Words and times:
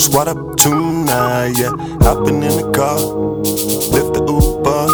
gon' 0.00 0.12
squat 0.12 0.28
up 0.28 0.56
tonight. 0.56 1.54
Yeah. 1.58 1.70
Hopping 2.02 2.42
in 2.42 2.56
the 2.56 2.70
car. 2.74 2.98
Lift 3.92 4.14
the 4.14 4.22
Uber. 4.24 4.86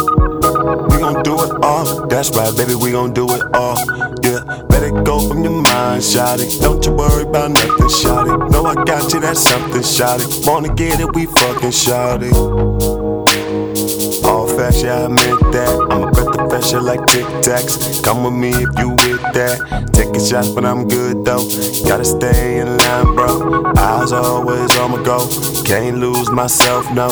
We 0.89 0.99
gon' 0.99 1.23
do 1.23 1.33
it 1.43 1.63
all. 1.63 2.07
That's 2.07 2.29
right, 2.31 2.55
baby. 2.57 2.75
We 2.75 2.91
gon' 2.91 3.13
do 3.13 3.25
it 3.31 3.41
all. 3.55 3.77
Yeah. 4.23 4.43
Let 4.69 4.83
it 4.83 5.03
go 5.05 5.27
from 5.27 5.43
your 5.43 5.61
mind, 5.61 6.03
it. 6.39 6.61
Don't 6.61 6.85
you 6.85 6.91
worry 6.91 7.23
about 7.23 7.51
nothing, 7.51 7.89
it. 8.27 8.51
Know 8.51 8.65
I 8.65 8.75
got 8.83 9.13
you, 9.13 9.19
that's 9.19 9.39
something, 9.41 9.83
it. 10.21 10.45
Wanna 10.45 10.73
get 10.73 10.99
it, 10.99 11.15
we 11.15 11.25
fucking 11.25 11.71
it. 12.23 12.33
All 14.23 14.47
facts, 14.47 14.83
yeah, 14.83 15.05
I 15.05 15.07
meant 15.07 15.39
that. 15.53 15.87
I'm 15.89 16.03
a 16.03 16.11
air 16.53 16.81
like 16.81 17.05
Tic 17.07 17.25
Tacs. 17.43 18.03
Come 18.03 18.23
with 18.23 18.33
me 18.33 18.49
if 18.49 18.79
you 18.79 18.89
with 18.89 19.21
that. 19.33 19.89
Taking 19.93 20.23
shots, 20.23 20.49
but 20.49 20.65
I'm 20.65 20.87
good 20.87 21.25
though. 21.25 21.43
Gotta 21.87 22.05
stay 22.05 22.59
in 22.59 22.77
line, 22.77 23.15
bro. 23.15 23.73
Eyes 23.77 24.11
always 24.11 24.77
on 24.77 24.91
my 24.91 25.03
go. 25.03 25.27
Can't 25.63 25.97
lose 25.97 26.29
myself, 26.31 26.89
no. 26.91 27.09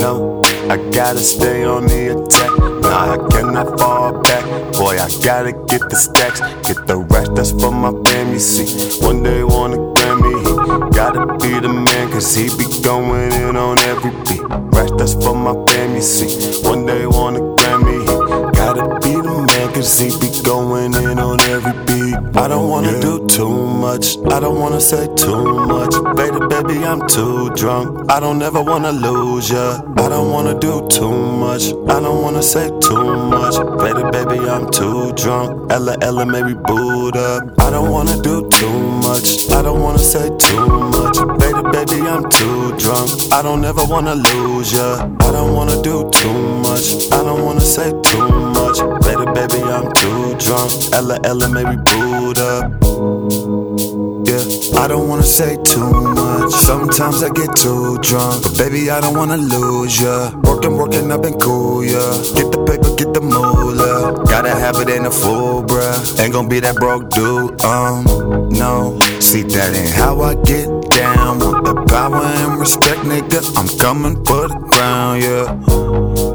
No, 0.00 0.42
I 0.70 0.76
gotta 0.90 1.20
stay 1.20 1.64
on 1.64 1.86
the 1.86 2.16
attack. 2.16 2.50
Nah, 2.82 3.14
I 3.14 3.28
cannot 3.30 3.78
fall 3.78 4.22
back. 4.22 4.44
Boy, 4.74 4.98
I 4.98 5.08
gotta 5.22 5.52
get 5.52 5.82
the 5.90 5.96
stacks. 5.96 6.40
Get 6.66 6.86
the 6.86 6.98
rest, 6.98 7.34
that's 7.34 7.52
for 7.52 7.70
my 7.70 7.92
family. 8.10 8.38
See, 8.38 9.04
one 9.04 9.22
day 9.22 9.44
wanna 9.44 9.76
Grammy. 9.76 10.92
Gotta 10.94 11.26
be 11.38 11.60
the 11.60 11.68
man, 11.68 12.10
cause 12.10 12.34
he 12.34 12.48
be 12.56 12.66
going 12.82 13.32
in 13.32 13.56
on 13.56 13.78
every 13.80 14.10
beat. 14.24 14.42
Rest, 14.74 14.96
that's 14.98 15.14
for 15.14 15.34
my 15.34 15.54
family. 15.66 16.00
See, 16.00 16.62
one 16.62 16.86
day 16.86 17.06
wanna 17.06 17.59
cause 19.80 19.98
he 19.98 20.08
be 20.20 20.28
going 20.42 20.92
in 20.94 21.18
on 21.18 21.40
every 21.40 21.72
beat. 21.86 22.14
I 22.36 22.48
don't 22.48 22.68
wanna 22.68 23.00
do 23.00 23.26
too 23.26 23.48
much. 23.48 24.18
I 24.30 24.38
don't 24.38 24.60
wanna 24.60 24.80
say 24.80 25.08
too 25.16 25.42
much. 25.74 25.94
Baby, 26.16 26.40
baby, 26.52 26.84
I'm 26.84 27.00
too 27.08 27.48
drunk. 27.54 28.10
I 28.10 28.20
don't 28.20 28.42
ever 28.42 28.62
wanna 28.62 28.92
lose 28.92 29.50
ya. 29.50 29.80
I 29.96 30.08
don't 30.08 30.30
wanna 30.30 30.54
do 30.58 30.86
too 30.88 31.10
much. 31.44 31.72
I 31.88 31.98
don't 32.04 32.20
wanna 32.22 32.42
say 32.42 32.68
too 32.80 33.04
much. 33.34 33.56
Baby, 33.84 34.02
baby, 34.16 34.38
I'm 34.54 34.70
too 34.70 35.12
drunk. 35.12 35.72
Ella, 35.72 35.96
Ella, 36.02 36.26
maybe 36.26 36.52
boot 36.68 37.16
up. 37.16 37.42
I 37.58 37.70
don't 37.70 37.90
wanna 37.90 38.20
do 38.20 38.46
too 38.50 38.78
much. 39.06 39.50
I 39.50 39.62
don't 39.62 39.80
wanna 39.80 40.04
say 40.12 40.28
too 40.44 40.66
much. 40.96 41.16
Baby, 41.42 41.62
baby, 41.76 41.98
I'm 42.06 42.28
too 42.28 42.76
drunk. 42.76 43.08
I 43.32 43.40
don't 43.42 43.64
ever 43.64 43.84
wanna 43.88 44.14
lose 44.14 44.72
ya. 44.76 45.08
I 45.20 45.32
don't 45.32 45.54
wanna 45.54 45.80
do 45.80 46.10
too 46.10 46.38
much. 46.66 46.86
I 47.12 47.22
don't 47.24 47.42
wanna 47.46 47.60
say 47.62 47.90
too 48.02 48.28
much. 48.28 48.49
Baby, 49.50 49.64
I'm 49.64 49.92
too 49.94 50.36
drunk. 50.38 50.70
Ella, 50.94 51.18
Ella, 51.24 51.48
Mai 51.48 51.64
we 51.70 51.76
Boo'd 51.76 52.38
Up. 52.38 52.70
Yeah, 54.28 54.80
I 54.80 54.86
don't 54.86 55.08
wanna 55.08 55.24
say 55.24 55.56
too 55.64 55.90
much. 55.90 56.52
Sometimes 56.52 57.22
I 57.24 57.30
get 57.30 57.56
too 57.56 57.98
drunk. 57.98 58.42
But 58.44 58.56
baby, 58.58 58.90
I 58.90 59.00
don't 59.00 59.16
wanna 59.16 59.36
lose 59.36 60.00
ya. 60.00 60.30
Working, 60.44 60.76
working, 60.76 61.10
I've 61.10 61.22
been 61.22 61.38
cool, 61.40 61.84
yeah. 61.84 62.12
Get 62.36 62.52
the 62.52 62.62
paper, 62.64 62.94
get 62.94 63.12
the 63.12 63.20
moolah. 63.20 64.24
Gotta 64.26 64.50
have 64.50 64.76
it 64.76 64.88
in 64.88 65.06
a 65.06 65.10
full, 65.10 65.64
bruh. 65.64 66.20
Ain't 66.20 66.32
gonna 66.32 66.48
be 66.48 66.60
that 66.60 66.76
broke 66.76 67.10
dude, 67.10 67.60
um, 67.64 68.04
no. 68.50 68.98
See, 69.18 69.42
that 69.42 69.74
ain't 69.74 69.94
how 69.94 70.20
I 70.20 70.34
get 70.44 70.68
down. 70.90 71.40
Want 71.40 71.64
the 71.64 71.74
power 71.88 72.22
and 72.22 72.60
respect, 72.60 73.00
nigga. 73.00 73.40
I'm 73.58 73.68
coming 73.78 74.16
for 74.24 74.46
the 74.48 74.58
ground, 74.70 75.22
yeah. 75.22 75.46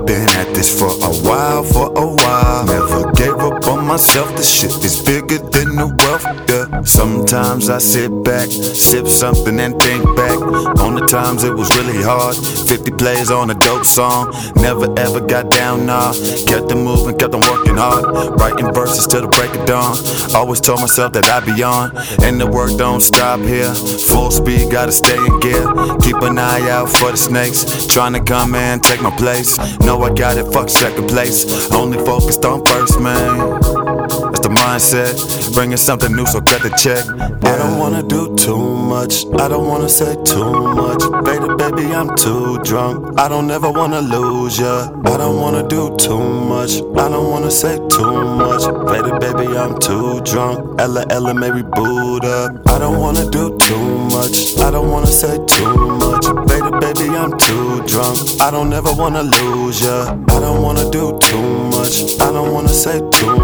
Been 0.06 0.25
for 0.72 0.88
a 0.88 1.14
while, 1.28 1.64
for 1.64 1.88
a 1.96 2.08
while. 2.08 2.66
Never 2.66 3.12
gave 3.14 3.36
up 3.36 3.68
on 3.68 3.86
myself. 3.86 4.36
This 4.36 4.50
shit 4.50 4.84
is 4.84 5.02
bigger 5.02 5.38
than 5.38 5.76
the 5.76 5.88
wealth, 6.00 6.26
yeah. 6.50 6.65
Sometimes 6.84 7.70
I 7.70 7.78
sit 7.78 8.24
back, 8.24 8.50
sip 8.50 9.08
something 9.08 9.60
and 9.60 9.80
think 9.82 10.04
back 10.16 10.40
on 10.82 10.96
the 10.96 11.06
times 11.08 11.44
it 11.44 11.54
was 11.54 11.70
really 11.78 12.02
hard. 12.04 12.36
50 12.36 12.92
plays 12.92 13.32
on 13.32 13.50
a 13.50 13.54
dope 13.54 13.86
song. 13.86 14.34
Never 14.56 14.88
ever 15.00 15.22
got 15.22 15.52
down, 15.52 15.86
nah. 15.86 16.14
Kept 16.48 16.72
it 16.72 16.76
moving, 16.76 17.18
kept 17.18 17.34
on 17.34 17.42
working 17.42 17.78
hard. 17.78 18.06
Writing 18.40 18.74
verses 18.74 19.08
till 19.08 19.22
the 19.22 19.28
break 19.28 19.54
of 19.56 19.66
dawn. 19.66 19.98
Always 20.36 20.60
told 20.60 20.82
myself 20.82 21.14
that 21.14 21.26
I'd 21.28 21.46
be 21.46 21.64
on. 21.64 21.96
And 22.24 22.40
the 22.40 22.48
work 22.48 22.78
don't 22.78 23.02
stop 23.02 23.40
here. 23.40 23.74
Full 23.74 24.32
speed, 24.32 24.72
gotta 24.72 24.92
stay 24.92 25.18
in 25.18 25.40
gear. 25.40 25.66
Keep 26.02 26.22
an 26.22 26.38
eye 26.38 26.70
out 26.70 26.90
for 26.90 27.12
the 27.12 27.18
snakes. 27.18 27.86
Trying 27.88 28.14
to 28.14 28.24
come 28.24 28.56
and 28.56 28.84
take 28.84 29.02
my 29.02 29.16
place. 29.16 29.58
Know 29.80 30.02
I 30.04 30.14
got 30.14 30.38
it, 30.38 30.52
fuck 30.52 30.70
second 30.70 31.08
place. 31.08 31.72
Only 31.72 31.98
focused 32.00 32.44
on 32.46 32.66
first, 32.66 33.00
man. 33.00 34.25
The 34.46 34.52
mindset. 34.62 35.56
Bringing 35.56 35.76
something 35.76 36.16
new, 36.16 36.28
so 36.28 36.40
cut 36.40 36.62
the 36.62 36.70
check. 36.78 37.02
I 37.50 37.58
don't 37.58 37.80
wanna 37.80 38.04
do 38.04 38.36
too 38.36 38.62
much. 38.62 39.26
I 39.42 39.48
don't 39.48 39.68
wanna 39.68 39.90
say 39.90 40.14
too 40.24 40.54
much. 40.78 41.02
Baby, 41.26 41.50
baby, 41.58 41.86
I'm 41.92 42.16
too 42.16 42.60
drunk. 42.60 43.20
I 43.20 43.28
don't 43.28 43.50
ever 43.50 43.72
wanna 43.72 44.02
lose 44.02 44.60
ya. 44.60 44.92
I 45.04 45.18
don't 45.18 45.42
wanna 45.42 45.68
do 45.68 45.98
too 45.98 46.22
much. 46.22 46.78
I 46.96 47.10
don't 47.10 47.32
wanna 47.32 47.50
say 47.50 47.80
too 47.90 48.22
much. 48.38 48.62
Baby, 48.86 49.18
baby, 49.18 49.58
I'm 49.58 49.80
too 49.80 50.22
drunk. 50.22 50.80
Ella, 50.80 51.08
Ella, 51.10 51.34
Mai 51.34 51.50
we 51.50 51.64
Boo'd 51.64 52.26
Up. 52.26 52.70
I 52.70 52.78
don't 52.78 53.00
wanna 53.00 53.28
do 53.32 53.58
too 53.58 53.88
much. 54.14 54.60
I 54.60 54.70
don't 54.70 54.92
wanna 54.92 55.08
say 55.08 55.40
too 55.48 55.74
much. 55.98 56.26
Baby, 56.46 56.70
baby, 56.86 57.10
I'm 57.10 57.36
too 57.40 57.82
drunk. 57.88 58.20
I 58.40 58.52
don't 58.52 58.72
ever 58.74 58.94
wanna 58.94 59.24
lose 59.24 59.82
ya. 59.82 60.14
I 60.30 60.40
don't 60.40 60.62
wanna 60.62 60.88
do 60.92 61.18
too 61.18 61.50
much. 61.74 62.22
I 62.22 62.30
don't 62.32 62.54
wanna 62.54 62.70
say 62.70 63.00
too 63.10 63.26
much. 63.26 63.35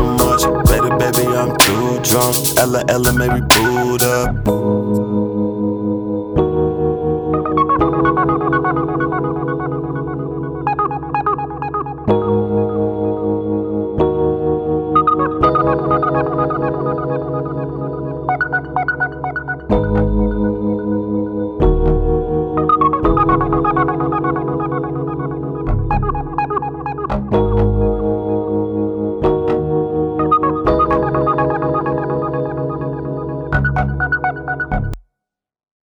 Drunk. 2.03 2.57
Ella, 2.57 2.83
Ella, 2.87 3.11
Mai 3.13 3.27
we 3.27 3.41
Boo'd 3.41 4.03
Up. 4.03 4.80